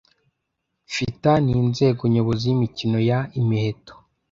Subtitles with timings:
[0.93, 3.93] FITA ninzego nyobozi yimikino ya imiheto